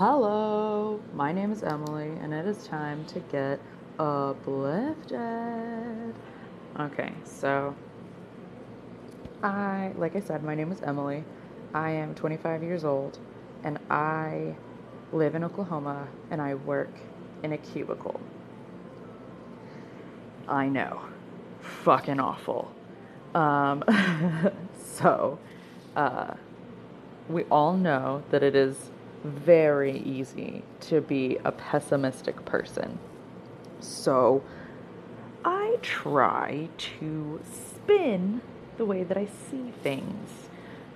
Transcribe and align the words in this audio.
Hello, 0.00 0.98
my 1.14 1.30
name 1.30 1.52
is 1.52 1.62
Emily, 1.62 2.08
and 2.22 2.32
it 2.32 2.46
is 2.46 2.66
time 2.66 3.04
to 3.04 3.20
get 3.20 3.60
uplifted. 3.98 5.18
Okay, 6.80 7.12
so 7.24 7.76
I, 9.42 9.92
like 9.98 10.16
I 10.16 10.20
said, 10.20 10.42
my 10.42 10.54
name 10.54 10.72
is 10.72 10.80
Emily. 10.80 11.22
I 11.74 11.90
am 11.90 12.14
25 12.14 12.62
years 12.62 12.82
old, 12.82 13.18
and 13.62 13.78
I 13.90 14.56
live 15.12 15.34
in 15.34 15.44
Oklahoma, 15.44 16.08
and 16.30 16.40
I 16.40 16.54
work 16.54 16.94
in 17.42 17.52
a 17.52 17.58
cubicle. 17.58 18.18
I 20.48 20.70
know, 20.70 21.02
fucking 21.60 22.20
awful. 22.20 22.72
Um, 23.34 23.84
so, 24.82 25.38
uh, 25.94 26.32
we 27.28 27.44
all 27.50 27.76
know 27.76 28.22
that 28.30 28.42
it 28.42 28.54
is 28.54 28.88
very 29.24 29.98
easy 29.98 30.62
to 30.80 31.00
be 31.00 31.38
a 31.44 31.52
pessimistic 31.52 32.44
person. 32.44 32.98
So 33.80 34.42
I 35.44 35.78
try 35.82 36.68
to 36.98 37.40
spin 37.50 38.40
the 38.76 38.84
way 38.84 39.02
that 39.04 39.16
I 39.16 39.26
see 39.50 39.72
things. 39.82 40.30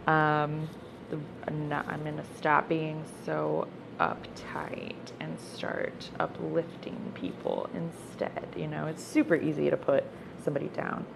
Um, 0.07 0.69
the, 1.11 1.19
I'm 1.47 2.03
going 2.03 2.17
to 2.17 2.25
stop 2.37 2.69
being 2.69 3.05
so 3.25 3.69
uptight 3.99 5.13
and 5.21 5.39
start 5.39 6.11
uplifting 6.19 7.13
people 7.15 7.69
instead. 7.75 8.47
You 8.57 8.69
know, 8.69 8.87
it's 8.87 9.03
super 9.03 9.35
easy 9.35 9.71
to 9.71 9.77
put 9.77 10.05
somebody 10.43 10.69
down. 10.69 11.07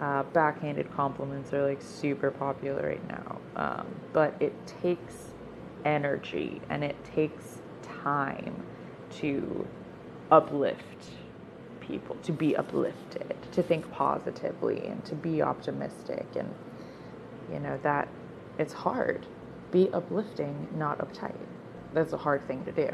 Uh, 0.00 0.22
backhanded 0.24 0.92
compliments 0.94 1.52
are 1.52 1.68
like 1.68 1.82
super 1.82 2.30
popular 2.30 2.86
right 2.88 3.08
now, 3.08 3.38
um, 3.56 3.86
but 4.12 4.34
it 4.40 4.54
takes 4.82 5.31
energy 5.84 6.60
and 6.68 6.84
it 6.84 6.96
takes 7.04 7.58
time 8.02 8.62
to 9.10 9.66
uplift 10.30 11.10
people, 11.80 12.16
to 12.22 12.32
be 12.32 12.56
uplifted, 12.56 13.36
to 13.52 13.62
think 13.62 13.90
positively 13.92 14.86
and 14.86 15.04
to 15.04 15.14
be 15.14 15.42
optimistic. 15.42 16.26
And, 16.36 16.54
you 17.52 17.58
know, 17.58 17.78
that 17.82 18.08
it's 18.58 18.72
hard. 18.72 19.26
Be 19.70 19.90
uplifting, 19.92 20.68
not 20.76 20.98
uptight. 20.98 21.36
That's 21.92 22.12
a 22.12 22.18
hard 22.18 22.46
thing 22.46 22.64
to 22.64 22.72
do. 22.72 22.90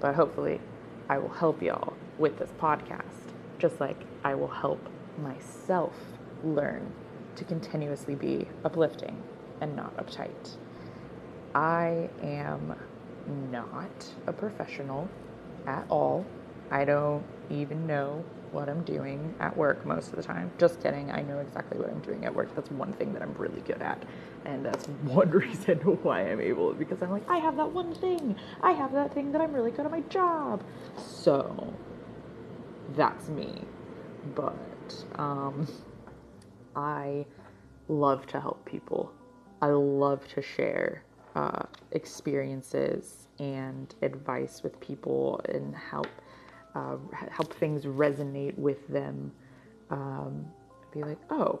But 0.00 0.14
hopefully, 0.14 0.60
I 1.08 1.18
will 1.18 1.30
help 1.30 1.62
y'all 1.62 1.94
with 2.18 2.38
this 2.38 2.50
podcast, 2.60 3.32
just 3.58 3.80
like 3.80 4.00
I 4.24 4.34
will 4.34 4.48
help 4.48 4.88
myself 5.18 5.94
learn 6.44 6.92
to 7.36 7.44
continuously 7.44 8.14
be 8.14 8.46
uplifting 8.64 9.22
and 9.60 9.76
not 9.76 9.96
uptight. 9.96 10.56
I 11.54 12.08
am 12.22 12.74
not 13.50 14.06
a 14.26 14.32
professional 14.32 15.08
at 15.66 15.84
all. 15.88 16.24
I 16.70 16.84
don't 16.84 17.24
even 17.50 17.86
know 17.86 18.24
what 18.52 18.68
I'm 18.68 18.82
doing 18.82 19.34
at 19.40 19.56
work 19.56 19.84
most 19.86 20.10
of 20.10 20.16
the 20.16 20.22
time. 20.22 20.50
Just 20.58 20.82
kidding. 20.82 21.10
I 21.10 21.22
know 21.22 21.38
exactly 21.38 21.78
what 21.78 21.88
I'm 21.88 22.00
doing 22.00 22.24
at 22.24 22.34
work. 22.34 22.54
That's 22.54 22.70
one 22.70 22.92
thing 22.92 23.12
that 23.12 23.22
I'm 23.22 23.34
really 23.34 23.60
good 23.62 23.82
at. 23.82 24.02
And 24.44 24.64
that's 24.64 24.86
one 25.04 25.30
reason 25.44 25.78
why 25.78 26.22
I'm 26.22 26.40
able 26.40 26.72
because 26.74 27.02
I'm 27.02 27.10
like, 27.10 27.28
I 27.28 27.38
have 27.38 27.56
that 27.56 27.70
one 27.70 27.94
thing. 27.94 28.36
I 28.62 28.72
have 28.72 28.92
that 28.92 29.14
thing 29.14 29.32
that 29.32 29.40
I'm 29.40 29.52
really 29.52 29.70
good 29.70 29.86
at 29.86 29.90
my 29.90 30.00
job. 30.02 30.62
So 30.96 31.72
that's 32.96 33.28
me. 33.28 33.62
But 34.34 35.04
um 35.16 35.66
I 36.74 37.26
love 37.88 38.26
to 38.28 38.40
help 38.40 38.64
people. 38.64 39.12
I 39.62 39.68
love 39.68 40.26
to 40.28 40.42
share 40.42 41.02
uh, 41.34 41.62
experiences 41.92 43.28
and 43.38 43.94
advice 44.02 44.62
with 44.62 44.78
people 44.80 45.40
and 45.48 45.74
help 45.74 46.08
uh, 46.74 46.96
help 47.30 47.52
things 47.54 47.84
resonate 47.84 48.56
with 48.56 48.86
them. 48.88 49.32
Um, 49.90 50.46
be 50.92 51.02
like, 51.02 51.18
oh, 51.30 51.60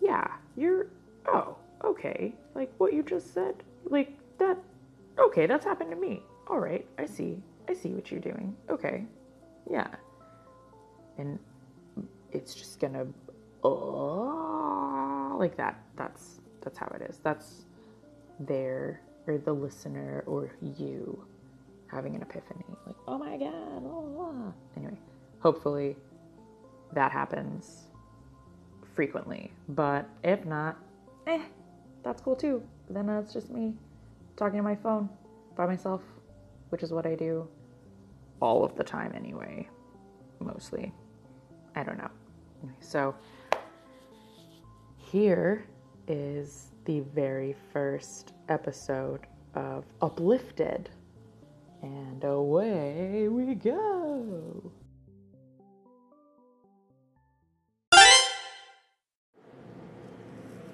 yeah, 0.00 0.26
you're, 0.56 0.86
oh, 1.26 1.56
okay, 1.84 2.34
like 2.54 2.72
what 2.78 2.92
you 2.92 3.02
just 3.02 3.34
said, 3.34 3.54
like 3.84 4.12
that, 4.38 4.56
okay, 5.18 5.46
that's 5.46 5.64
happened 5.64 5.90
to 5.90 5.96
me. 5.96 6.22
All 6.46 6.60
right, 6.60 6.86
I 6.98 7.06
see, 7.06 7.42
I 7.68 7.74
see 7.74 7.90
what 7.90 8.10
you're 8.10 8.20
doing. 8.20 8.56
Okay, 8.70 9.04
yeah, 9.70 9.88
and 11.18 11.38
it's 12.32 12.54
just 12.54 12.80
gonna, 12.80 13.06
oh, 13.64 15.36
like 15.38 15.56
that. 15.56 15.78
That's 15.96 16.40
that's 16.62 16.78
how 16.78 16.90
it 16.94 17.02
is. 17.02 17.20
That's 17.22 17.64
there 18.40 19.00
or 19.26 19.38
the 19.38 19.52
listener 19.52 20.24
or 20.26 20.50
you 20.60 21.24
having 21.86 22.14
an 22.14 22.22
epiphany. 22.22 22.64
Like 22.86 22.96
oh 23.06 23.18
my 23.18 23.36
god 23.36 24.54
anyway 24.76 24.98
hopefully 25.40 25.96
that 26.92 27.12
happens 27.12 27.88
frequently. 28.94 29.52
But 29.68 30.08
if 30.24 30.44
not 30.44 30.78
eh 31.26 31.42
that's 32.02 32.22
cool 32.22 32.36
too. 32.36 32.62
Then 32.90 33.06
that's 33.06 33.32
just 33.32 33.50
me 33.50 33.74
talking 34.36 34.56
to 34.58 34.62
my 34.62 34.76
phone 34.76 35.08
by 35.56 35.66
myself 35.66 36.00
which 36.70 36.82
is 36.82 36.92
what 36.92 37.06
i 37.06 37.14
do 37.14 37.48
all 38.40 38.64
of 38.64 38.76
the 38.76 38.84
time 38.84 39.12
anyway 39.14 39.68
mostly. 40.40 40.92
I 41.74 41.82
don't 41.82 41.98
know. 41.98 42.10
So 42.80 43.14
here 44.96 45.66
is 46.06 46.72
the 46.88 47.00
very 47.14 47.54
first 47.70 48.32
episode 48.48 49.26
of 49.54 49.84
Uplifted. 50.00 50.88
And 51.82 52.24
away 52.24 53.28
we 53.28 53.54
go. 53.54 54.72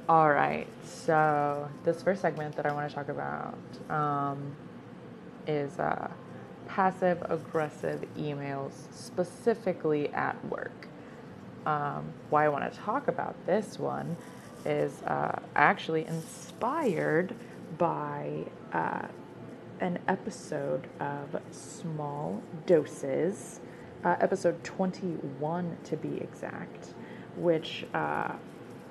All 0.08 0.30
right, 0.30 0.68
so 0.84 1.68
this 1.82 2.00
first 2.00 2.22
segment 2.22 2.54
that 2.54 2.66
I 2.66 2.72
want 2.72 2.88
to 2.88 2.94
talk 2.94 3.08
about 3.08 3.58
um, 3.90 4.54
is 5.48 5.80
uh, 5.80 6.08
passive 6.68 7.20
aggressive 7.28 8.04
emails, 8.16 8.72
specifically 8.92 10.10
at 10.10 10.36
work. 10.48 10.86
Um, 11.66 12.12
why 12.30 12.44
I 12.44 12.50
want 12.50 12.72
to 12.72 12.78
talk 12.78 13.08
about 13.08 13.34
this 13.46 13.80
one 13.80 14.16
is 14.64 15.02
uh, 15.02 15.38
actually 15.54 16.06
inspired 16.06 17.34
by 17.78 18.44
uh, 18.72 19.06
an 19.80 19.98
episode 20.08 20.86
of 21.00 21.40
Small 21.50 22.42
Doses, 22.66 23.60
uh, 24.04 24.16
episode 24.20 24.62
21 24.64 25.76
to 25.84 25.96
be 25.96 26.16
exact, 26.18 26.94
which 27.36 27.84
uh, 27.94 28.32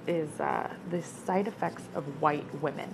is 0.08 0.40
uh, 0.40 0.70
the 0.90 1.02
side 1.02 1.48
effects 1.48 1.84
of 1.96 2.04
white 2.22 2.62
women. 2.62 2.90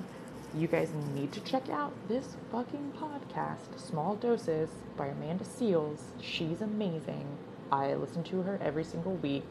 You 0.56 0.68
guys 0.68 0.90
need 1.14 1.32
to 1.34 1.42
check 1.42 1.70
out 1.70 1.94
this 2.08 2.36
fucking 2.52 2.94
podcast, 2.98 3.80
Small 3.80 4.16
Doses, 4.16 4.70
by 4.98 5.08
Amanda 5.08 5.44
Seales. 5.44 6.00
She's 6.22 6.62
amazing. 6.62 7.26
I 7.72 7.94
listen 7.94 8.24
to 8.26 8.42
her 8.42 8.60
every 8.62 8.84
single 8.84 9.14
week. 9.14 9.48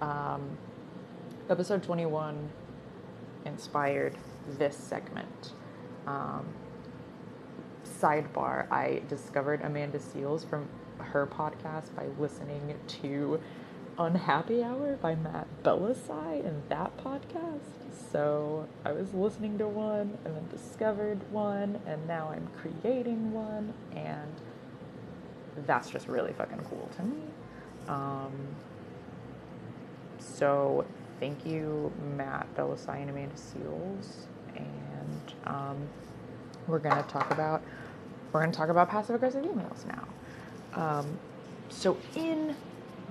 Um, 0.00 0.58
episode 1.52 1.82
21 1.82 2.48
inspired 3.44 4.16
this 4.56 4.74
segment. 4.74 5.52
Um, 6.06 6.46
sidebar 7.84 8.66
I 8.72 9.02
discovered 9.06 9.60
Amanda 9.60 9.98
Seales 9.98 10.48
from 10.48 10.66
her 10.96 11.26
podcast 11.26 11.94
by 11.94 12.06
listening 12.18 12.74
to 13.02 13.38
Unhappy 13.98 14.64
Hour 14.64 14.96
by 14.96 15.14
Matt 15.14 15.46
Bellassai 15.62 16.42
and 16.42 16.62
that 16.70 16.96
podcast. 16.96 17.60
So 18.10 18.66
I 18.86 18.92
was 18.92 19.12
listening 19.12 19.58
to 19.58 19.68
one 19.68 20.16
and 20.24 20.34
then 20.34 20.48
discovered 20.50 21.20
one, 21.30 21.78
and 21.86 22.08
now 22.08 22.30
I'm 22.34 22.48
creating 22.56 23.30
one, 23.30 23.74
and 23.94 24.32
that's 25.66 25.90
just 25.90 26.08
really 26.08 26.32
fucking 26.32 26.64
cool 26.70 26.88
to 26.96 27.02
me. 27.02 27.20
Um, 27.88 28.32
so 30.18 30.86
thank 31.20 31.46
you, 31.46 31.92
Matt 32.16 32.46
Bellassai 32.56 33.00
and 33.00 33.10
Amanda 33.10 33.34
Seales. 33.34 34.26
And 34.56 35.34
um, 35.46 35.88
we're 36.66 36.78
to 37.02 37.08
talk 37.10 37.30
about 37.30 37.62
we're 38.32 38.40
to 38.52 38.56
talk 38.56 38.70
about 38.70 38.88
passive 38.88 39.14
aggressive 39.14 39.44
emails 39.44 39.84
now. 39.86 40.08
Um, 40.74 41.18
so 41.68 41.98
in 42.14 42.56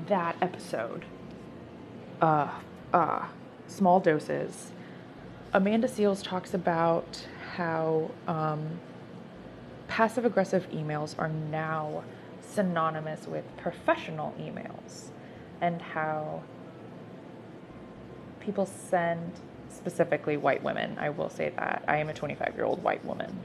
that 0.08 0.36
episode, 0.42 1.06
uh, 2.22 2.50
uh, 2.94 3.26
small 3.68 4.00
doses, 4.00 4.72
Amanda 5.54 5.88
Seales 5.88 6.24
talks 6.24 6.54
about 6.54 7.28
how 7.56 8.10
um, 8.28 8.80
passive 9.88 10.26
aggressive 10.26 10.68
emails 10.72 11.16
are 11.20 11.30
now 11.30 12.04
synonymous 12.42 13.28
with 13.28 13.46
professional 13.58 14.34
emails 14.40 15.10
and 15.60 15.82
how 15.82 16.42
people 18.42 18.66
send 18.66 19.32
specifically 19.70 20.38
white 20.38 20.64
women. 20.64 20.98
I 21.00 21.10
will 21.10 21.30
say 21.30 21.54
that 21.56 21.84
I 21.88 21.98
am 21.98 22.10
a 22.10 22.14
25 22.14 22.54
year 22.56 22.66
old 22.66 22.84
white 22.84 23.04
woman, 23.06 23.40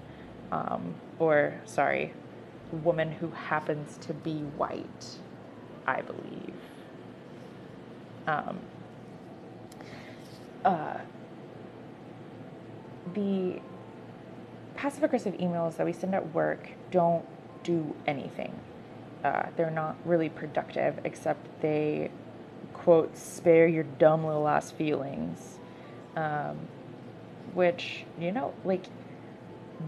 um, 0.51 0.95
or 1.19 1.55
sorry, 1.65 2.13
woman 2.73 3.13
who 3.13 3.31
happens 3.31 3.97
to 3.99 4.15
be 4.15 4.41
white, 4.57 5.19
I 5.87 6.03
believe. 6.03 6.55
Um, 8.27 8.59
uh, 10.65 10.99
the 13.15 13.61
passive 14.75 15.05
aggressive 15.05 15.35
emails 15.35 15.77
that 15.77 15.87
we 15.87 15.93
send 15.93 16.15
at 16.15 16.35
work 16.35 16.71
don't 16.91 17.25
do 17.63 17.95
anything. 18.07 18.53
Uh, 19.25 19.47
they're 19.57 19.71
not 19.71 19.97
really 20.05 20.29
productive, 20.29 20.99
except 21.05 21.61
they 21.61 22.11
quote 22.87 23.19
spare 23.19 23.67
your 23.67 23.83
dumb 23.83 24.25
little 24.25 24.47
ass 24.47 24.71
feelings, 24.71 25.59
um, 26.15 26.57
which 27.53 28.05
you 28.17 28.31
know, 28.31 28.55
like 28.65 28.85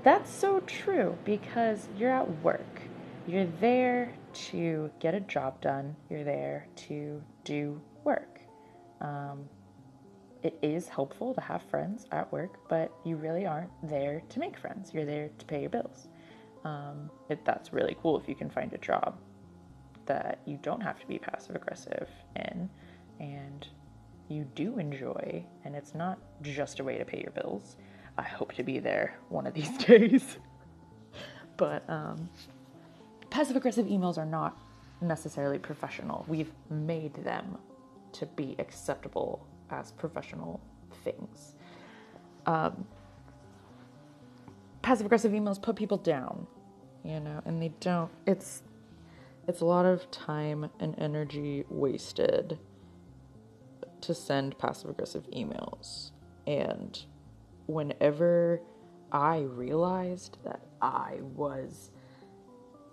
that's 0.02 0.28
so 0.28 0.58
true 0.66 1.16
because 1.24 1.86
you're 1.96 2.10
at 2.10 2.28
work. 2.42 2.80
You're 3.28 3.46
there 3.60 4.12
to 4.48 4.90
get 4.98 5.14
a 5.14 5.20
job 5.20 5.60
done. 5.60 5.94
You're 6.10 6.24
there 6.24 6.66
to 6.88 7.22
do 7.44 7.80
work. 8.02 8.40
Um, 9.00 9.48
it 10.42 10.58
is 10.60 10.88
helpful 10.88 11.34
to 11.34 11.40
have 11.40 11.62
friends 11.70 12.08
at 12.10 12.32
work, 12.32 12.68
but 12.68 12.90
you 13.04 13.14
really 13.14 13.46
aren't 13.46 13.70
there 13.88 14.24
to 14.28 14.40
make 14.40 14.58
friends. 14.58 14.92
You're 14.92 15.04
there 15.04 15.30
to 15.38 15.44
pay 15.44 15.60
your 15.60 15.70
bills. 15.70 16.08
Um, 16.64 17.12
it, 17.28 17.44
that's 17.44 17.72
really 17.72 17.96
cool 18.02 18.18
if 18.18 18.28
you 18.28 18.34
can 18.34 18.50
find 18.50 18.72
a 18.72 18.78
job 18.78 19.16
that 20.06 20.40
you 20.46 20.58
don't 20.62 20.80
have 20.80 20.98
to 20.98 21.06
be 21.06 21.16
passive 21.20 21.54
aggressive 21.54 22.08
in 22.34 22.68
and 23.20 23.66
you 24.28 24.44
do 24.54 24.78
enjoy, 24.78 25.44
and 25.64 25.74
it's 25.74 25.94
not 25.94 26.18
just 26.42 26.80
a 26.80 26.84
way 26.84 26.98
to 26.98 27.04
pay 27.04 27.20
your 27.20 27.32
bills. 27.32 27.76
I 28.16 28.22
hope 28.22 28.52
to 28.54 28.62
be 28.62 28.78
there 28.78 29.18
one 29.28 29.46
of 29.46 29.54
these 29.54 29.76
days. 29.86 30.38
but 31.56 31.88
um, 31.88 32.28
passive 33.30 33.56
aggressive 33.56 33.86
emails 33.86 34.18
are 34.18 34.26
not 34.26 34.58
necessarily 35.00 35.58
professional. 35.58 36.24
We've 36.28 36.52
made 36.70 37.14
them 37.24 37.58
to 38.12 38.26
be 38.26 38.56
acceptable 38.58 39.46
as 39.70 39.92
professional 39.92 40.60
things. 41.04 41.54
Um, 42.46 42.86
passive 44.82 45.06
aggressive 45.06 45.32
emails 45.32 45.60
put 45.60 45.76
people 45.76 45.98
down, 45.98 46.46
you 47.04 47.20
know, 47.20 47.42
and 47.44 47.62
they 47.62 47.72
don't. 47.80 48.10
It's 48.26 48.62
it's 49.46 49.60
a 49.62 49.64
lot 49.64 49.86
of 49.86 50.10
time 50.10 50.68
and 50.78 50.94
energy 50.98 51.64
wasted 51.70 52.58
to 54.02 54.14
send 54.14 54.58
passive 54.58 54.90
aggressive 54.90 55.26
emails. 55.30 56.12
And 56.46 56.98
whenever 57.66 58.60
I 59.12 59.40
realized 59.40 60.38
that 60.44 60.60
I 60.80 61.18
was 61.20 61.90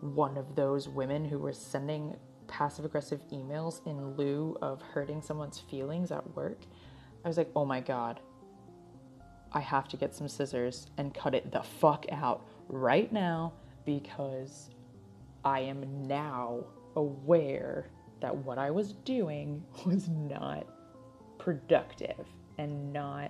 one 0.01 0.37
of 0.37 0.55
those 0.55 0.87
women 0.87 1.25
who 1.25 1.39
were 1.39 1.53
sending 1.53 2.15
passive 2.47 2.85
aggressive 2.85 3.21
emails 3.31 3.85
in 3.87 4.15
lieu 4.15 4.57
of 4.61 4.81
hurting 4.81 5.21
someone's 5.21 5.59
feelings 5.59 6.11
at 6.11 6.35
work, 6.35 6.59
I 7.23 7.27
was 7.27 7.37
like, 7.37 7.49
oh 7.55 7.65
my 7.65 7.79
god, 7.79 8.19
I 9.51 9.61
have 9.61 9.87
to 9.89 9.97
get 9.97 10.13
some 10.13 10.27
scissors 10.27 10.87
and 10.97 11.13
cut 11.13 11.33
it 11.33 11.51
the 11.51 11.63
fuck 11.63 12.05
out 12.11 12.45
right 12.67 13.11
now 13.11 13.53
because 13.85 14.69
I 15.43 15.61
am 15.61 16.07
now 16.07 16.65
aware 16.95 17.87
that 18.19 18.35
what 18.35 18.57
I 18.57 18.71
was 18.71 18.93
doing 18.93 19.63
was 19.85 20.09
not 20.09 20.67
productive 21.45 22.25
and 22.57 22.91
not 22.91 23.29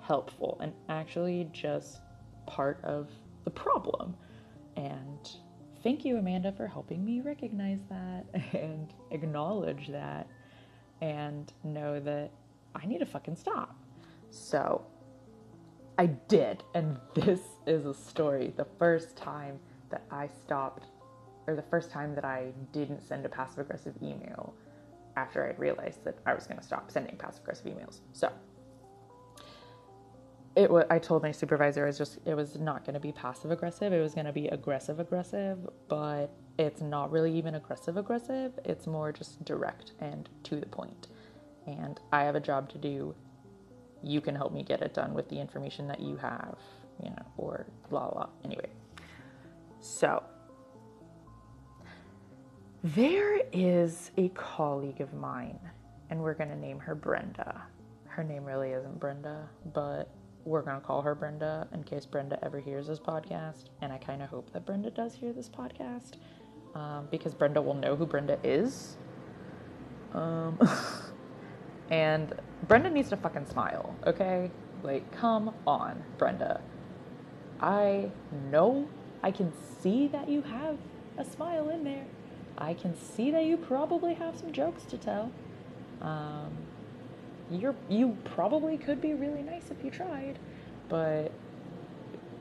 helpful 0.00 0.56
and 0.62 0.72
actually 0.88 1.48
just 1.52 2.00
part 2.46 2.78
of 2.84 3.10
the 3.42 3.50
problem. 3.50 4.14
And 4.76 5.28
thank 5.82 6.04
you, 6.04 6.18
Amanda, 6.18 6.52
for 6.52 6.68
helping 6.68 7.04
me 7.04 7.20
recognize 7.20 7.80
that 7.88 8.24
and 8.54 8.94
acknowledge 9.10 9.88
that 9.88 10.28
and 11.00 11.52
know 11.64 11.98
that 11.98 12.30
I 12.76 12.86
need 12.86 12.98
to 12.98 13.06
fucking 13.06 13.34
stop. 13.34 13.74
So 14.30 14.86
I 15.98 16.06
did. 16.06 16.62
And 16.76 16.98
this 17.16 17.40
is 17.66 17.84
a 17.84 17.94
story. 17.94 18.52
The 18.56 18.66
first 18.78 19.16
time 19.16 19.58
that 19.90 20.04
I 20.08 20.28
stopped, 20.28 20.86
or 21.48 21.56
the 21.56 21.62
first 21.62 21.90
time 21.90 22.14
that 22.14 22.24
I 22.24 22.52
didn't 22.70 23.02
send 23.02 23.26
a 23.26 23.28
passive 23.28 23.58
aggressive 23.58 23.96
email 24.00 24.54
after 25.20 25.46
I 25.46 25.58
realized 25.60 26.04
that 26.04 26.16
I 26.26 26.34
was 26.34 26.46
going 26.46 26.58
to 26.58 26.64
stop 26.64 26.90
sending 26.90 27.16
passive 27.16 27.42
aggressive 27.42 27.66
emails. 27.66 28.00
So 28.12 28.30
it 30.56 30.70
was, 30.70 30.84
I 30.90 30.98
told 30.98 31.22
my 31.22 31.30
supervisor 31.32 31.84
it 31.84 31.88
was 31.88 31.98
just 31.98 32.18
it 32.24 32.34
was 32.34 32.58
not 32.58 32.84
going 32.84 32.94
to 32.94 33.00
be 33.00 33.12
passive 33.12 33.50
aggressive. 33.50 33.92
It 33.92 34.00
was 34.00 34.14
going 34.14 34.26
to 34.26 34.32
be 34.32 34.48
aggressive 34.48 34.98
aggressive, 34.98 35.58
but 35.88 36.28
it's 36.58 36.80
not 36.80 37.10
really 37.12 37.32
even 37.36 37.54
aggressive 37.54 37.96
aggressive. 37.96 38.58
It's 38.64 38.86
more 38.86 39.12
just 39.12 39.44
direct 39.44 39.92
and 40.00 40.28
to 40.44 40.56
the 40.56 40.66
point. 40.66 41.08
And 41.66 42.00
I 42.12 42.24
have 42.24 42.34
a 42.34 42.40
job 42.40 42.68
to 42.70 42.78
do. 42.78 43.14
You 44.02 44.20
can 44.20 44.34
help 44.34 44.52
me 44.52 44.62
get 44.62 44.80
it 44.80 44.94
done 44.94 45.12
with 45.12 45.28
the 45.28 45.38
information 45.38 45.86
that 45.88 46.00
you 46.00 46.16
have, 46.16 46.56
you 47.02 47.10
know, 47.10 47.24
or 47.36 47.66
blah 47.90 48.10
blah. 48.10 48.28
Anyway, 48.44 48.70
so 49.80 50.22
there 52.82 53.42
is 53.52 54.10
a 54.16 54.28
colleague 54.30 55.00
of 55.00 55.12
mine, 55.12 55.58
and 56.08 56.22
we're 56.22 56.34
going 56.34 56.48
to 56.48 56.56
name 56.56 56.78
her 56.78 56.94
Brenda. 56.94 57.62
Her 58.06 58.24
name 58.24 58.44
really 58.44 58.70
isn't 58.70 58.98
Brenda, 58.98 59.48
but 59.74 60.10
we're 60.46 60.62
going 60.62 60.80
to 60.80 60.86
call 60.86 61.02
her 61.02 61.14
Brenda 61.14 61.68
in 61.74 61.84
case 61.84 62.06
Brenda 62.06 62.42
ever 62.42 62.58
hears 62.58 62.86
this 62.86 62.98
podcast. 62.98 63.64
And 63.82 63.92
I 63.92 63.98
kind 63.98 64.22
of 64.22 64.30
hope 64.30 64.50
that 64.52 64.64
Brenda 64.64 64.90
does 64.90 65.14
hear 65.14 65.32
this 65.34 65.48
podcast 65.48 66.14
um, 66.74 67.06
because 67.10 67.34
Brenda 67.34 67.60
will 67.60 67.74
know 67.74 67.96
who 67.96 68.06
Brenda 68.06 68.38
is. 68.42 68.96
Um, 70.14 70.58
and 71.90 72.32
Brenda 72.66 72.88
needs 72.88 73.10
to 73.10 73.16
fucking 73.18 73.44
smile, 73.44 73.94
okay? 74.06 74.50
Like, 74.82 75.10
come 75.12 75.54
on, 75.66 76.02
Brenda. 76.16 76.62
I 77.60 78.10
know 78.50 78.88
I 79.22 79.30
can 79.30 79.52
see 79.82 80.08
that 80.08 80.30
you 80.30 80.40
have 80.40 80.78
a 81.18 81.24
smile 81.26 81.68
in 81.68 81.84
there. 81.84 82.06
I 82.58 82.74
can 82.74 82.94
see 82.96 83.30
that 83.30 83.44
you 83.44 83.56
probably 83.56 84.14
have 84.14 84.38
some 84.38 84.52
jokes 84.52 84.84
to 84.84 84.98
tell. 84.98 85.30
Um, 86.02 86.50
you're 87.50 87.74
you 87.88 88.16
probably 88.24 88.76
could 88.78 89.00
be 89.00 89.14
really 89.14 89.42
nice 89.42 89.70
if 89.70 89.84
you 89.84 89.90
tried, 89.90 90.38
but 90.88 91.32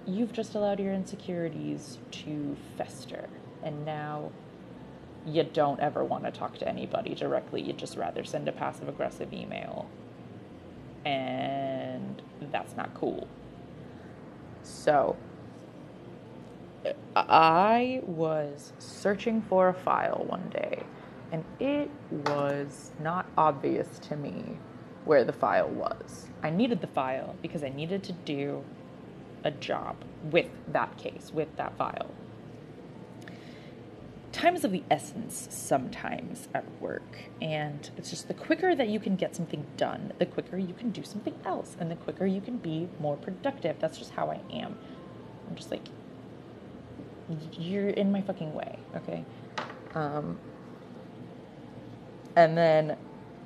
you've 0.05 0.31
just 0.33 0.55
allowed 0.55 0.79
your 0.79 0.93
insecurities 0.93 1.97
to 2.11 2.55
fester, 2.77 3.27
and 3.63 3.85
now 3.85 4.31
you 5.25 5.43
don't 5.43 5.79
ever 5.79 6.03
want 6.03 6.23
to 6.23 6.31
talk 6.31 6.57
to 6.59 6.67
anybody 6.67 7.13
directly. 7.15 7.61
You'd 7.61 7.77
just 7.77 7.97
rather 7.97 8.23
send 8.23 8.47
a 8.47 8.51
passive 8.51 8.87
aggressive 8.87 9.33
email, 9.33 9.89
and 11.05 12.21
that's 12.51 12.75
not 12.75 12.93
cool. 12.93 13.27
So 14.63 15.17
I 17.15 18.01
was 18.05 18.73
searching 18.79 19.41
for 19.41 19.69
a 19.69 19.73
file 19.73 20.23
one 20.27 20.49
day, 20.49 20.83
and 21.31 21.43
it 21.59 21.89
was 22.11 22.91
not 22.99 23.25
obvious 23.37 23.99
to 23.99 24.15
me 24.15 24.57
where 25.05 25.23
the 25.23 25.33
file 25.33 25.69
was. 25.69 26.27
I 26.43 26.49
needed 26.49 26.81
the 26.81 26.87
file 26.87 27.35
because 27.41 27.63
I 27.63 27.69
needed 27.69 28.03
to 28.03 28.13
do 28.13 28.63
a 29.43 29.51
job 29.51 29.95
with 30.23 30.49
that 30.67 30.97
case, 30.97 31.31
with 31.33 31.55
that 31.57 31.77
file. 31.77 32.11
Time 34.31 34.55
is 34.55 34.63
of 34.63 34.71
the 34.71 34.83
essence 34.91 35.47
sometimes 35.49 36.47
at 36.53 36.63
work, 36.79 37.19
and 37.41 37.89
it's 37.97 38.11
just 38.11 38.27
the 38.27 38.33
quicker 38.33 38.75
that 38.75 38.87
you 38.87 38.99
can 38.99 39.15
get 39.15 39.35
something 39.35 39.65
done, 39.75 40.13
the 40.19 40.25
quicker 40.25 40.57
you 40.57 40.73
can 40.73 40.91
do 40.91 41.03
something 41.03 41.33
else, 41.43 41.75
and 41.79 41.89
the 41.89 41.95
quicker 41.95 42.25
you 42.25 42.39
can 42.39 42.57
be 42.57 42.87
more 42.99 43.17
productive. 43.17 43.77
That's 43.79 43.97
just 43.97 44.11
how 44.11 44.29
I 44.29 44.39
am. 44.53 44.77
I'm 45.49 45.55
just 45.55 45.71
like, 45.71 45.87
you're 47.53 47.89
in 47.89 48.11
my 48.11 48.21
fucking 48.21 48.53
way, 48.53 48.79
okay? 48.95 49.23
Um, 49.93 50.37
and 52.35 52.57
then, 52.57 52.97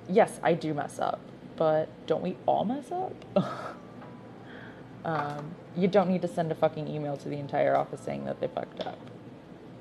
yes, 0.09 0.39
I 0.43 0.53
do 0.53 0.73
mess 0.73 0.99
up, 0.99 1.19
but 1.55 1.89
don't 2.07 2.21
we 2.21 2.37
all 2.45 2.65
mess 2.65 2.91
up? 2.91 3.13
um, 5.05 5.55
you 5.75 5.87
don't 5.87 6.09
need 6.09 6.21
to 6.21 6.27
send 6.27 6.51
a 6.51 6.55
fucking 6.55 6.87
email 6.87 7.17
to 7.17 7.29
the 7.29 7.37
entire 7.37 7.75
office 7.75 8.01
saying 8.01 8.25
that 8.25 8.39
they 8.39 8.47
fucked 8.47 8.81
up. 8.81 8.99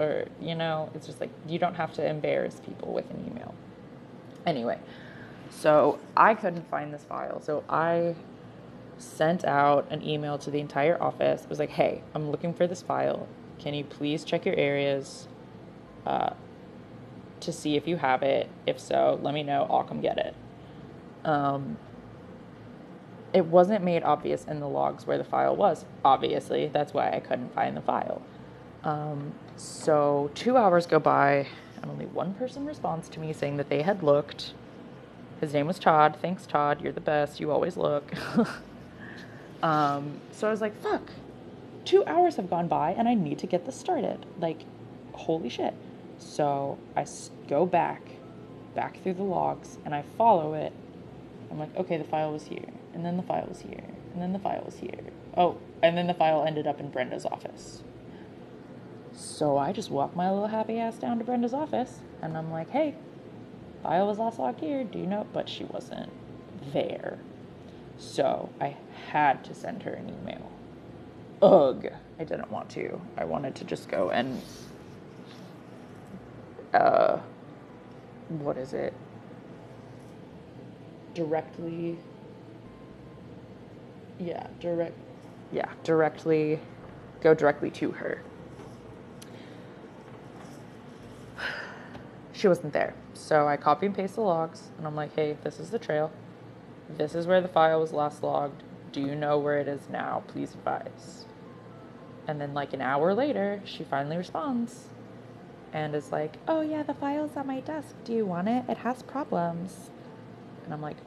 Or, 0.01 0.27
you 0.41 0.55
know, 0.55 0.91
it's 0.95 1.07
just 1.07 1.21
like, 1.21 1.31
you 1.47 1.59
don't 1.59 1.75
have 1.75 1.93
to 1.95 2.07
embarrass 2.07 2.61
people 2.61 2.93
with 2.93 3.11
an 3.11 3.25
email. 3.31 3.55
Anyway, 4.47 4.79
so 5.51 5.99
I 6.17 6.35
couldn't 6.35 6.69
find 6.69 6.93
this 6.93 7.05
file, 7.05 7.41
so 7.41 7.63
I 7.69 8.17
sent 8.99 9.45
out 9.45 9.87
an 9.91 10.03
email 10.03 10.39
to 10.39 10.51
the 10.51 10.59
entire 10.59 11.01
office. 11.03 11.43
It 11.43 11.51
was 11.51 11.59
like, 11.59 11.71
hey, 11.71 12.03
I'm 12.15 12.31
looking 12.31 12.55
for 12.55 12.67
this 12.67 12.83
file. 12.83 13.29
Can 13.63 13.75
you 13.75 13.85
please 13.85 14.25
check 14.25 14.45
your 14.45 14.57
areas 14.57 15.29
uh, 16.05 16.31
to 17.39 17.53
see 17.53 17.77
if 17.77 17.87
you 17.87 17.97
have 17.97 18.25
it? 18.25 18.51
If 18.67 18.81
so, 18.81 19.21
let 19.23 19.33
me 19.35 19.45
know. 19.45 19.69
I'll 19.71 19.85
come 19.85 20.01
get 20.01 20.19
it. 20.19 20.35
Um, 21.25 21.77
it 23.33 23.47
wasn't 23.47 23.85
made 23.85 24.03
obvious 24.03 24.45
in 24.47 24.59
the 24.59 24.69
logs 24.69 25.07
where 25.07 25.17
the 25.17 25.25
file 25.25 25.55
was. 25.55 25.85
Obviously, 26.05 26.67
that's 26.69 26.93
why 26.93 27.13
I 27.13 27.21
couldn't 27.21 27.55
find 27.55 27.77
the 27.77 27.81
file. 27.81 28.21
Um, 28.83 29.33
so 29.57 30.33
two 30.35 30.57
hours 30.57 30.87
go 30.87 30.99
by, 30.99 31.47
and 31.81 31.89
only 31.89 32.07
one 32.07 32.35
person 32.35 32.67
responds 32.67 33.09
to 33.11 33.21
me 33.21 33.33
saying 33.33 33.59
that 33.59 33.69
they 33.69 33.83
had 33.83 34.03
looked. 34.03 34.55
His 35.41 35.53
name 35.55 35.69
was 35.69 35.79
Todd. 35.79 36.17
Thanks, 36.21 36.47
Todd. 36.47 36.81
You're 36.81 36.93
the 36.93 37.01
best. 37.01 37.39
You 37.39 37.53
always 37.53 37.77
look. 37.77 38.13
um, 39.63 40.21
so 40.33 40.49
I 40.49 40.51
was 40.51 40.61
like, 40.61 40.77
fuck. 40.83 41.03
Two 41.93 42.07
hours 42.07 42.37
have 42.37 42.49
gone 42.49 42.69
by, 42.69 42.93
and 42.93 43.07
I 43.07 43.13
need 43.13 43.39
to 43.41 43.47
get 43.47 43.67
this 43.67 43.79
started. 43.79 44.25
Like, 44.41 44.63
holy 45.13 45.51
shit. 45.51 45.75
So 46.17 46.79
I 46.97 47.05
go 47.49 47.67
back, 47.67 48.01
back 48.75 49.03
through 49.03 49.13
the 49.13 49.23
logs, 49.23 49.77
and 49.85 49.95
I 49.95 50.01
follow 50.17 50.55
it. 50.55 50.73
I'm 51.51 51.59
like, 51.59 51.77
okay, 51.77 51.99
the 51.99 52.05
file 52.05 52.33
was 52.33 52.45
here, 52.45 52.65
and 52.95 53.05
then 53.05 53.19
the 53.19 53.23
file 53.23 53.45
was 53.47 53.61
here, 53.61 53.85
and 54.15 54.23
then 54.23 54.33
the 54.33 54.39
file 54.39 54.63
was 54.65 54.77
here. 54.77 55.05
Oh, 55.37 55.59
and 55.83 55.95
then 55.95 56.07
the 56.07 56.15
file 56.15 56.43
ended 56.47 56.67
up 56.67 56.81
in 56.81 56.89
Brenda's 56.89 57.27
office. 57.27 57.83
So 59.13 59.59
I 59.59 59.73
just 59.73 59.91
walk 59.91 60.17
my 60.17 60.31
little 60.31 60.49
happy 60.49 60.79
ass 60.79 60.97
down 60.97 61.19
to 61.19 61.25
Brenda's 61.25 61.53
office, 61.53 62.01
and 62.23 62.39
I'm 62.39 62.51
like, 62.51 62.71
hey, 62.71 62.95
file 63.83 64.07
was 64.07 64.19
last 64.19 64.39
logged 64.39 64.61
here. 64.61 64.83
Do 64.83 64.99
you 64.99 65.07
know? 65.07 65.27
But 65.35 65.47
she 65.47 65.65
wasn't 65.65 66.11
there. 66.73 67.19
So 67.99 68.49
I 68.63 68.79
had 69.11 69.45
to 69.45 69.55
send 69.55 69.83
her 69.83 69.93
an 69.93 70.09
email. 70.09 70.51
Ugh. 71.43 71.89
I 72.21 72.25
didn't 72.25 72.51
want 72.53 72.71
to. 72.71 73.01
I 73.19 73.25
wanted 73.25 73.57
to 73.57 73.65
just 73.65 73.89
go 73.89 74.11
and 74.11 74.41
uh, 76.73 77.19
what 78.29 78.57
is 78.57 78.73
it? 78.73 78.95
Directly. 81.15 81.99
Yeah, 84.21 84.47
direct. 84.61 84.97
Yeah, 85.51 85.69
directly. 85.83 86.61
Go 87.21 87.35
directly 87.35 87.71
to 87.73 87.91
her. 87.91 88.23
She 92.33 92.49
wasn't 92.49 92.73
there. 92.73 92.95
So 93.15 93.47
I 93.47 93.57
copy 93.57 93.87
and 93.87 93.95
paste 93.95 94.15
the 94.15 94.23
logs 94.23 94.71
and 94.79 94.87
I'm 94.87 94.97
like, 94.97 95.15
hey, 95.15 95.37
this 95.45 95.61
is 95.61 95.71
the 95.71 95.79
trail. 95.79 96.11
This 96.97 97.15
is 97.15 97.27
where 97.27 97.41
the 97.41 97.49
file 97.49 97.81
was 97.81 97.93
last 97.93 98.23
logged. 98.23 98.63
Do 98.93 99.01
you 99.01 99.15
know 99.15 99.39
where 99.39 99.59
it 99.59 99.69
is 99.69 99.89
now? 99.91 100.23
Please 100.29 100.55
advise. 100.55 101.27
And 102.29 102.41
then, 102.41 102.55
like 102.55 102.73
an 102.73 102.81
hour 102.81 103.15
later, 103.15 103.61
she 103.65 103.85
finally 103.85 104.17
responds 104.17 104.89
and 105.73 105.95
is 105.95 106.13
like, 106.13 106.37
oh 106.49 106.61
yeah, 106.61 106.83
the 106.83 106.95
file's 106.95 107.37
on 107.37 107.47
my 107.47 107.61
desk. 107.61 107.95
Do 108.05 108.13
you 108.13 108.27
want 108.27 108.49
it? 108.49 108.65
It 108.69 108.79
has 108.79 109.03
problems. 109.03 109.91
And 110.65 110.73
I'm 110.73 110.83
like, 110.83 110.99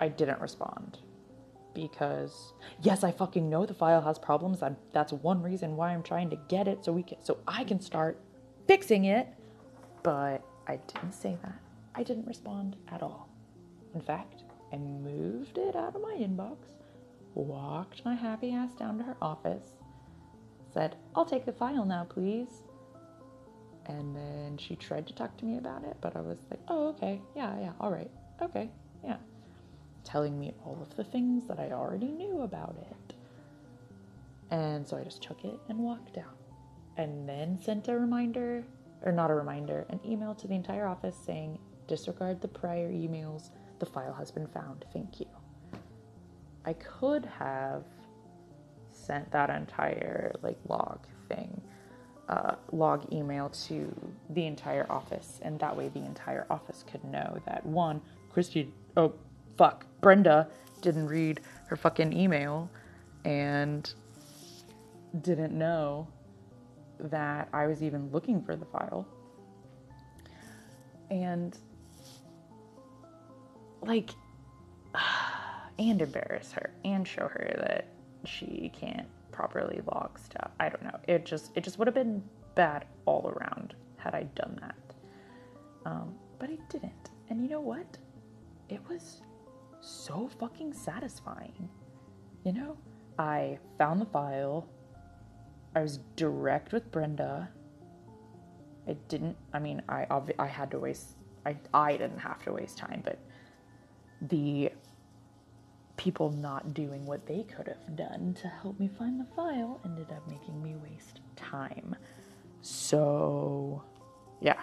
I 0.00 0.08
didn't 0.08 0.40
respond 0.40 0.98
because 1.74 2.52
yes, 2.82 3.04
I 3.04 3.12
fucking 3.12 3.48
know 3.48 3.66
the 3.66 3.74
file 3.74 4.00
has 4.02 4.18
problems. 4.18 4.62
I'm, 4.62 4.76
that's 4.92 5.12
one 5.12 5.42
reason 5.42 5.76
why 5.76 5.92
I'm 5.92 6.02
trying 6.02 6.30
to 6.30 6.38
get 6.48 6.68
it 6.68 6.84
so 6.84 6.92
we 6.92 7.02
can 7.02 7.18
so 7.22 7.38
I 7.46 7.64
can 7.64 7.80
start 7.80 8.18
fixing 8.66 9.04
it. 9.04 9.28
But 10.02 10.42
I 10.66 10.76
didn't 10.76 11.12
say 11.12 11.36
that. 11.42 11.58
I 11.94 12.02
didn't 12.02 12.26
respond 12.26 12.76
at 12.88 13.02
all. 13.02 13.28
In 13.94 14.00
fact, 14.00 14.44
I 14.72 14.76
moved 14.76 15.58
it 15.58 15.74
out 15.76 15.94
of 15.94 16.02
my 16.02 16.16
inbox, 16.18 16.56
walked 17.34 18.04
my 18.04 18.14
happy 18.14 18.52
ass 18.52 18.74
down 18.74 18.98
to 18.98 19.04
her 19.04 19.16
office, 19.22 19.72
said, 20.76 20.94
I'll 21.14 21.24
take 21.24 21.46
the 21.46 21.52
file 21.52 21.86
now, 21.86 22.04
please. 22.04 22.62
And 23.86 24.14
then 24.14 24.58
she 24.58 24.76
tried 24.76 25.06
to 25.06 25.14
talk 25.14 25.34
to 25.38 25.46
me 25.46 25.56
about 25.56 25.84
it, 25.84 25.96
but 26.02 26.14
I 26.14 26.20
was 26.20 26.36
like, 26.50 26.60
oh, 26.68 26.88
okay, 26.88 27.22
yeah, 27.34 27.58
yeah, 27.58 27.72
all 27.80 27.90
right, 27.90 28.10
okay, 28.42 28.68
yeah. 29.02 29.16
Telling 30.04 30.38
me 30.38 30.52
all 30.66 30.78
of 30.82 30.94
the 30.94 31.04
things 31.04 31.48
that 31.48 31.58
I 31.58 31.70
already 31.70 32.08
knew 32.08 32.42
about 32.42 32.76
it. 32.90 33.14
And 34.50 34.86
so 34.86 34.98
I 34.98 35.04
just 35.04 35.22
took 35.22 35.46
it 35.46 35.58
and 35.70 35.78
walked 35.78 36.18
out. 36.18 36.36
And 36.98 37.26
then 37.26 37.58
sent 37.58 37.88
a 37.88 37.98
reminder, 37.98 38.62
or 39.02 39.12
not 39.12 39.30
a 39.30 39.34
reminder, 39.34 39.86
an 39.88 40.00
email 40.04 40.34
to 40.34 40.46
the 40.46 40.54
entire 40.54 40.86
office 40.86 41.16
saying, 41.24 41.58
disregard 41.86 42.42
the 42.42 42.48
prior 42.48 42.90
emails, 42.90 43.48
the 43.78 43.86
file 43.86 44.12
has 44.12 44.30
been 44.30 44.46
found, 44.46 44.84
thank 44.92 45.20
you. 45.20 45.26
I 46.66 46.74
could 46.74 47.24
have 47.24 47.84
sent 49.06 49.30
that 49.32 49.50
entire 49.50 50.34
like 50.42 50.58
log 50.68 50.98
thing 51.28 51.60
uh, 52.28 52.56
log 52.72 53.12
email 53.12 53.48
to 53.50 53.94
the 54.30 54.46
entire 54.46 54.86
office, 54.90 55.38
and 55.42 55.58
that 55.60 55.76
way 55.76 55.88
the 55.88 56.04
entire 56.04 56.46
office 56.50 56.84
could 56.90 57.04
know 57.04 57.38
that 57.46 57.64
one, 57.64 58.00
Christy, 58.32 58.72
oh 58.96 59.14
fuck, 59.56 59.86
Brenda 60.00 60.48
didn't 60.80 61.06
read 61.06 61.40
her 61.68 61.76
fucking 61.76 62.12
email 62.12 62.68
and 63.24 63.92
didn't 65.20 65.56
know 65.56 66.08
that 66.98 67.48
I 67.52 67.66
was 67.66 67.82
even 67.82 68.10
looking 68.10 68.42
for 68.42 68.56
the 68.56 68.66
file. 68.66 69.06
And 71.10 71.56
like, 73.82 74.10
and 75.78 76.02
embarrass 76.02 76.52
her 76.52 76.70
and 76.84 77.06
show 77.06 77.28
her 77.28 77.54
that 77.58 77.86
she 78.26 78.70
can't 78.78 79.08
properly 79.32 79.80
log 79.92 80.18
stuff. 80.18 80.50
I 80.58 80.68
don't 80.68 80.82
know. 80.82 80.98
It 81.06 81.26
just 81.26 81.52
it 81.54 81.64
just 81.64 81.78
would 81.78 81.86
have 81.86 81.94
been 81.94 82.22
bad 82.54 82.86
all 83.04 83.28
around 83.36 83.74
had 83.96 84.14
I 84.14 84.24
done 84.34 84.58
that. 84.60 84.94
Um, 85.84 86.14
but 86.38 86.50
I 86.50 86.58
didn't. 86.70 87.10
And 87.28 87.42
you 87.42 87.48
know 87.48 87.60
what? 87.60 87.98
It 88.68 88.80
was 88.88 89.22
so 89.80 90.28
fucking 90.40 90.72
satisfying. 90.72 91.68
You 92.44 92.52
know, 92.52 92.76
I 93.18 93.58
found 93.78 94.00
the 94.00 94.06
file. 94.06 94.68
I 95.74 95.82
was 95.82 95.98
direct 96.16 96.72
with 96.72 96.90
Brenda. 96.90 97.48
I 98.88 98.94
didn't. 99.08 99.36
I 99.52 99.58
mean, 99.58 99.82
I 99.88 100.06
I 100.38 100.46
had 100.46 100.70
to 100.70 100.78
waste. 100.78 101.16
I 101.44 101.56
I 101.74 101.92
didn't 101.92 102.18
have 102.18 102.42
to 102.44 102.52
waste 102.52 102.78
time, 102.78 103.02
but 103.04 103.18
the 104.22 104.70
people 105.96 106.30
not 106.32 106.74
doing 106.74 107.04
what 107.06 107.26
they 107.26 107.42
could 107.44 107.66
have 107.66 107.96
done 107.96 108.36
to 108.40 108.48
help 108.48 108.78
me 108.78 108.88
find 108.98 109.18
the 109.18 109.26
file 109.34 109.80
ended 109.84 110.10
up 110.12 110.28
making 110.28 110.62
me 110.62 110.74
waste 110.76 111.20
time. 111.36 111.96
So, 112.60 113.82
yeah. 114.40 114.60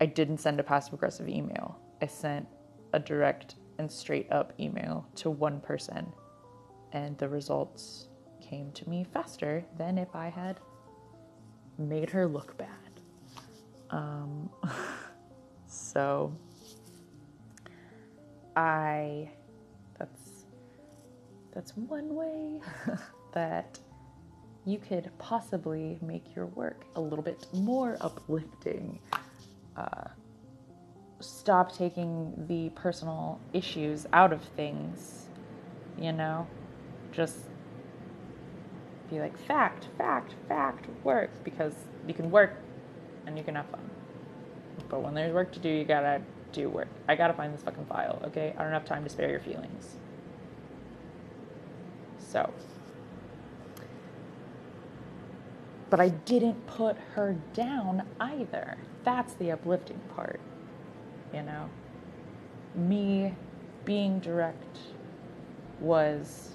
I 0.00 0.06
didn't 0.06 0.38
send 0.38 0.60
a 0.60 0.62
passive 0.62 0.94
aggressive 0.94 1.28
email. 1.28 1.78
I 2.00 2.06
sent 2.06 2.46
a 2.92 2.98
direct 2.98 3.56
and 3.78 3.90
straight 3.90 4.30
up 4.32 4.52
email 4.58 5.06
to 5.16 5.30
one 5.30 5.60
person, 5.60 6.12
and 6.92 7.16
the 7.18 7.28
results 7.28 8.08
came 8.40 8.72
to 8.72 8.88
me 8.88 9.04
faster 9.12 9.64
than 9.76 9.98
if 9.98 10.14
I 10.14 10.28
had 10.28 10.60
made 11.78 12.10
her 12.10 12.26
look 12.26 12.56
bad. 12.56 12.68
Um, 13.90 14.50
so, 15.66 16.32
I 18.56 19.30
that's 21.54 21.76
one 21.76 22.14
way 22.14 22.60
that 23.32 23.78
you 24.64 24.78
could 24.78 25.10
possibly 25.18 25.98
make 26.02 26.34
your 26.36 26.46
work 26.46 26.84
a 26.96 27.00
little 27.00 27.22
bit 27.22 27.46
more 27.54 27.96
uplifting. 28.00 28.98
Uh, 29.76 30.08
stop 31.20 31.74
taking 31.74 32.32
the 32.48 32.68
personal 32.70 33.40
issues 33.52 34.06
out 34.12 34.32
of 34.32 34.42
things, 34.56 35.28
you 35.98 36.12
know? 36.12 36.46
Just 37.12 37.38
be 39.10 39.20
like, 39.20 39.36
fact, 39.46 39.88
fact, 39.96 40.34
fact, 40.48 40.86
work, 41.02 41.30
because 41.44 41.72
you 42.06 42.14
can 42.14 42.30
work 42.30 42.52
and 43.26 43.38
you 43.38 43.44
can 43.44 43.54
have 43.54 43.66
fun. 43.66 43.90
But 44.88 45.02
when 45.02 45.14
there's 45.14 45.32
work 45.32 45.52
to 45.52 45.58
do, 45.58 45.68
you 45.68 45.84
gotta 45.84 46.20
do 46.52 46.68
work. 46.68 46.88
I 47.08 47.14
gotta 47.14 47.32
find 47.32 47.54
this 47.54 47.62
fucking 47.62 47.86
file, 47.86 48.20
okay? 48.26 48.54
I 48.56 48.62
don't 48.62 48.72
have 48.72 48.84
time 48.84 49.04
to 49.04 49.10
spare 49.10 49.30
your 49.30 49.40
feelings. 49.40 49.96
So, 52.30 52.52
but 55.88 55.98
I 55.98 56.10
didn't 56.10 56.66
put 56.66 56.96
her 57.14 57.36
down 57.54 58.02
either. 58.20 58.76
That's 59.04 59.32
the 59.34 59.50
uplifting 59.52 60.00
part, 60.14 60.40
you 61.32 61.42
know? 61.42 61.70
Me 62.74 63.34
being 63.86 64.18
direct 64.18 64.78
was 65.80 66.50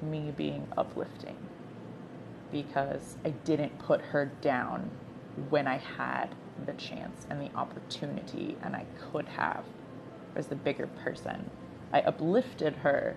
me 0.00 0.32
being 0.36 0.68
uplifting 0.76 1.36
because 2.52 3.16
I 3.24 3.30
didn't 3.30 3.76
put 3.80 4.00
her 4.00 4.26
down 4.40 4.88
when 5.50 5.66
I 5.66 5.78
had 5.78 6.28
the 6.64 6.72
chance 6.74 7.26
and 7.28 7.40
the 7.40 7.54
opportunity, 7.56 8.56
and 8.62 8.76
I 8.76 8.86
could 9.10 9.26
have 9.26 9.64
as 10.36 10.46
the 10.46 10.54
bigger 10.54 10.86
person. 10.86 11.50
I 11.92 12.00
uplifted 12.02 12.74
her 12.76 13.16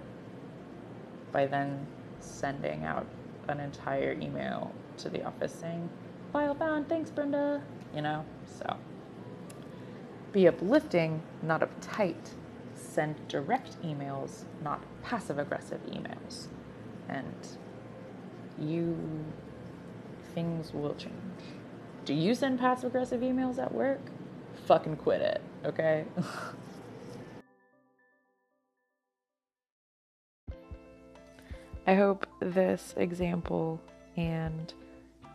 by 1.31 1.45
then 1.45 1.85
sending 2.19 2.83
out 2.85 3.05
an 3.47 3.59
entire 3.59 4.13
email 4.13 4.71
to 4.97 5.09
the 5.09 5.23
office 5.23 5.53
saying, 5.53 5.89
file 6.31 6.53
found, 6.53 6.88
thanks, 6.88 7.09
Brenda, 7.09 7.61
you 7.95 8.01
know? 8.01 8.23
So 8.45 8.77
be 10.31 10.47
uplifting, 10.47 11.21
not 11.41 11.61
uptight. 11.61 12.33
send 12.75 13.15
direct 13.27 13.81
emails, 13.83 14.45
not 14.63 14.81
passive 15.03 15.38
aggressive 15.39 15.79
emails. 15.88 16.47
And 17.07 17.47
you, 18.57 18.95
things 20.33 20.73
will 20.73 20.95
change. 20.95 21.13
Do 22.05 22.13
you 22.13 22.35
send 22.35 22.59
passive 22.59 22.85
aggressive 22.85 23.21
emails 23.21 23.57
at 23.57 23.73
work? 23.73 24.01
Fucking 24.65 24.97
quit 24.97 25.21
it, 25.21 25.41
okay? 25.65 26.05
I 31.89 31.96
hope 31.96 32.27
this 32.39 32.93
example 32.98 33.81
and 34.15 34.72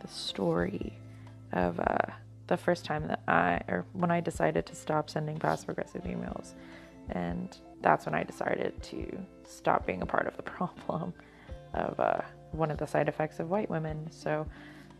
the 0.01 0.07
story 0.07 0.93
of 1.51 1.77
uh, 1.81 1.97
the 2.47 2.55
first 2.55 2.85
time 2.85 3.09
that 3.09 3.19
I, 3.27 3.59
or 3.67 3.83
when 3.91 4.09
I 4.09 4.21
decided 4.21 4.65
to 4.67 4.73
stop 4.73 5.09
sending 5.09 5.37
passive 5.37 5.67
aggressive 5.67 6.03
emails, 6.03 6.53
and 7.09 7.57
that's 7.81 8.05
when 8.05 8.15
I 8.15 8.23
decided 8.23 8.81
to 8.83 9.19
stop 9.43 9.85
being 9.85 10.01
a 10.01 10.05
part 10.05 10.27
of 10.27 10.37
the 10.37 10.43
problem 10.57 11.13
of 11.73 11.99
uh, 11.99 12.21
one 12.53 12.71
of 12.71 12.77
the 12.77 12.87
side 12.87 13.09
effects 13.09 13.41
of 13.41 13.49
white 13.49 13.69
women. 13.69 14.09
So, 14.09 14.47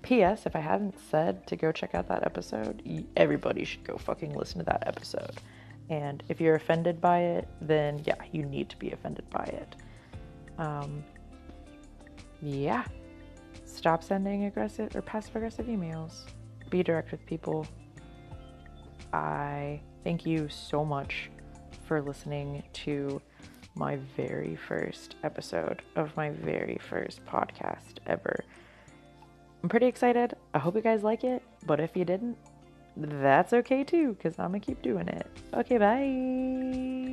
P.S. 0.02 0.46
If 0.46 0.58
I 0.58 0.60
haven't 0.60 1.00
said 1.10 1.48
to 1.48 1.56
go 1.56 1.72
check 1.72 1.96
out 1.96 2.10
that 2.10 2.26
episode, 2.26 2.84
everybody 3.16 3.64
should 3.64 3.86
go 3.86 3.96
fucking 3.96 4.34
listen 4.34 4.60
to 4.60 4.66
that 4.66 4.84
episode. 4.86 5.40
And 5.90 6.22
if 6.28 6.42
you're 6.42 6.56
offended 6.56 7.00
by 7.00 7.20
it, 7.20 7.48
then 7.62 8.02
yeah, 8.04 8.22
you 8.34 8.44
need 8.44 8.68
to 8.72 8.78
be 8.78 8.92
offended 8.92 9.30
by 9.30 9.46
it. 9.46 9.76
Um, 10.58 11.04
yeah. 12.46 12.86
Stop 13.66 14.04
sending 14.04 14.46
aggressive 14.46 14.96
or 14.96 15.02
passive 15.02 15.36
aggressive 15.36 15.66
emails. 15.66 16.24
Be 16.70 16.84
direct 16.84 17.12
with 17.12 17.26
people. 17.26 17.68
I 19.14 19.82
thank 20.04 20.26
you 20.26 20.50
so 20.50 20.84
much 20.86 21.30
for 21.88 22.02
listening 22.02 22.64
to 22.74 23.22
my 23.76 23.98
very 24.16 24.56
first 24.56 25.16
episode 25.24 25.82
of 25.96 26.16
my 26.16 26.30
very 26.30 26.80
first 26.90 27.26
podcast 27.26 27.98
ever. 28.08 28.44
I'm 29.62 29.70
pretty 29.70 29.88
excited. 29.88 30.36
I 30.54 30.60
hope 30.60 30.76
you 30.76 30.82
guys 30.82 31.04
like 31.04 31.24
it, 31.24 31.44
but 31.66 31.80
if 31.80 31.96
you 31.96 32.06
didn't, 32.06 32.38
that's 32.98 33.52
okay 33.54 33.84
too, 33.84 34.14
because 34.14 34.40
I'm 34.40 34.48
gonna 34.48 34.60
keep 34.60 34.82
doing 34.82 35.08
it. 35.08 35.28
Okay, 35.54 35.78
bye. 35.78 37.05